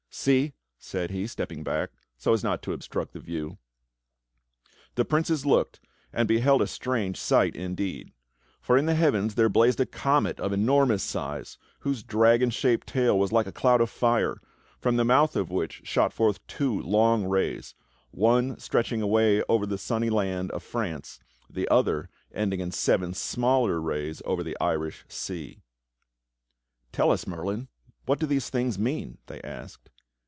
"See!" 0.13 0.51
said 0.77 1.09
he, 1.11 1.25
stepping 1.25 1.63
back 1.63 1.91
so 2.17 2.33
as 2.33 2.43
not 2.43 2.61
to 2.63 2.73
obstruct 2.73 3.13
the 3.13 3.21
view. 3.21 3.59
The 4.95 5.05
princes 5.05 5.45
looked, 5.45 5.79
and 6.11 6.27
beheld 6.27 6.61
a 6.61 6.67
strange 6.67 7.15
sight 7.17 7.55
indeed; 7.55 8.11
for 8.59 8.77
in 8.77 8.87
the 8.87 8.93
heavens 8.93 9.35
there 9.35 9.47
blazed 9.47 9.79
a 9.79 9.85
comet 9.85 10.37
of 10.37 10.51
enormous 10.51 11.01
size, 11.01 11.57
whose 11.79 12.03
dragon 12.03 12.49
shaped 12.49 12.87
tail 12.87 13.17
was 13.17 13.31
like 13.31 13.47
a 13.47 13.53
cloud 13.53 13.79
of 13.79 13.89
fire, 13.89 14.41
from 14.81 14.97
the 14.97 15.05
mouth 15.05 15.37
of 15.37 15.49
which 15.49 15.79
shot 15.85 16.11
forth 16.11 16.45
two 16.45 16.81
12 16.81 16.81
HOW 16.81 16.81
ARTHUR 16.81 16.83
WON 16.83 16.83
HIS 16.83 16.85
KINGDOIM 16.91 17.23
13 17.23 17.23
long 17.23 17.31
rays, 17.31 17.75
one 18.51 18.59
stretching 18.59 19.01
away 19.01 19.43
over 19.43 19.65
the 19.65 19.77
sunny 19.77 20.09
land 20.09 20.51
of 20.51 20.61
France, 20.61 21.19
the 21.49 21.69
other 21.69 22.09
ending 22.33 22.59
in 22.59 22.71
seven 22.71 23.13
smaller 23.13 23.79
rays 23.79 24.21
over 24.25 24.43
the 24.43 24.57
Irish 24.59 25.05
Sea. 25.07 25.61
."Tell 26.91 27.11
us. 27.11 27.25
Merlin, 27.25 27.69
what 28.05 28.19
do 28.19 28.25
these 28.25 28.49
things 28.49 28.77
mean.?" 28.77 29.17
they 29.27 29.39
asked. 29.41 29.87